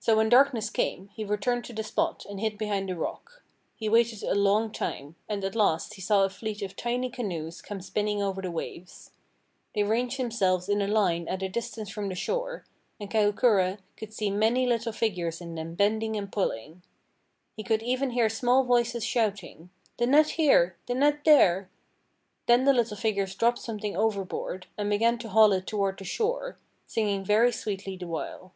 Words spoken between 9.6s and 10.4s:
They ranged